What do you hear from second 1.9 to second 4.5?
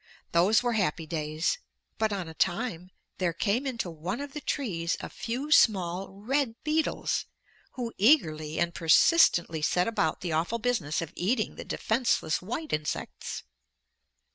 But on a time there came into one of the